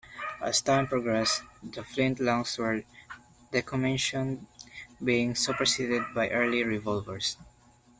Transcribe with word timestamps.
As 0.41 0.63
time 0.63 0.87
progressed, 0.87 1.43
the 1.61 1.83
flintlocks 1.83 2.57
were 2.57 2.83
decommissioned, 3.51 4.47
being 5.03 5.35
superseded 5.35 6.01
by 6.15 6.31
early 6.31 6.63
revolvers. 6.63 7.37